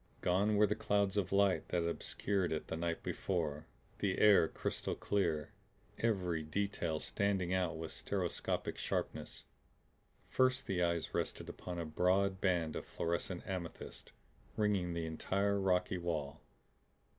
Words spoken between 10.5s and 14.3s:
the eyes rested upon a broad band of fluorescent amethyst,